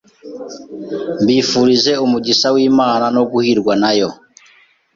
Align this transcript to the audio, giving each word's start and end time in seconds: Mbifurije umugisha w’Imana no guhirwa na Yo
Mbifurije 1.21 1.91
umugisha 2.05 2.47
w’Imana 2.55 3.05
no 3.15 3.23
guhirwa 3.31 3.73
na 3.81 3.91
Yo 3.99 4.09